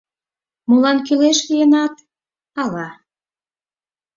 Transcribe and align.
Молан 0.69 0.97
кӱлеш 1.05 1.39
лийынат, 1.49 1.93
ала? 2.61 2.87